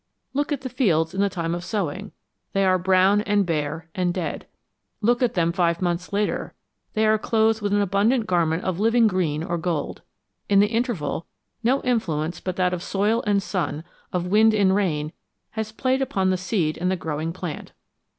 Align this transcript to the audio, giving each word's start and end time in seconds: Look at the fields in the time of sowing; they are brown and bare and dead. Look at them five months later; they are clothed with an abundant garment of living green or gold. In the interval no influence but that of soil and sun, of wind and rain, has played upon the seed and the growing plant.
Look 0.33 0.51
at 0.51 0.61
the 0.61 0.69
fields 0.69 1.13
in 1.13 1.21
the 1.21 1.29
time 1.29 1.53
of 1.53 1.63
sowing; 1.63 2.11
they 2.53 2.65
are 2.65 2.79
brown 2.79 3.21
and 3.21 3.45
bare 3.45 3.87
and 3.93 4.11
dead. 4.11 4.47
Look 4.99 5.21
at 5.21 5.35
them 5.35 5.51
five 5.51 5.79
months 5.79 6.11
later; 6.11 6.55
they 6.93 7.05
are 7.05 7.19
clothed 7.19 7.61
with 7.61 7.71
an 7.71 7.83
abundant 7.83 8.25
garment 8.25 8.63
of 8.63 8.79
living 8.79 9.05
green 9.05 9.43
or 9.43 9.59
gold. 9.59 10.01
In 10.49 10.59
the 10.59 10.65
interval 10.65 11.27
no 11.63 11.83
influence 11.83 12.39
but 12.39 12.55
that 12.55 12.73
of 12.73 12.81
soil 12.81 13.23
and 13.27 13.43
sun, 13.43 13.83
of 14.11 14.25
wind 14.25 14.55
and 14.55 14.73
rain, 14.73 15.13
has 15.51 15.71
played 15.71 16.01
upon 16.01 16.31
the 16.31 16.35
seed 16.37 16.79
and 16.79 16.89
the 16.89 16.95
growing 16.95 17.31
plant. 17.31 17.71